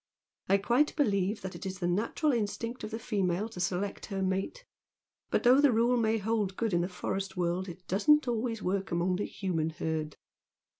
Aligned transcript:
I 0.49 0.57
quite 0.57 0.95
believe 0.95 1.41
that 1.41 1.53
it 1.53 1.63
is 1.63 1.77
the 1.77 1.85
natural 1.87 2.31
instinct 2.31 2.83
of 2.83 2.89
the 2.89 2.97
female 2.97 3.47
to 3.49 3.59
select 3.59 4.07
her 4.07 4.23
mate, 4.23 4.65
but, 5.29 5.43
though 5.43 5.61
the 5.61 5.71
rule 5.71 5.95
may 5.95 6.17
hold 6.17 6.57
good 6.57 6.73
in 6.73 6.81
the 6.81 6.89
forest 6.89 7.37
world, 7.37 7.69
it 7.69 7.87
doesn't 7.87 8.27
always 8.27 8.63
work 8.63 8.89
among 8.89 9.17
the 9.17 9.25
human 9.25 9.69
herd. 9.69 10.17